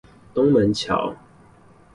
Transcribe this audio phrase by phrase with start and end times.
[0.33, 1.15] 東門橋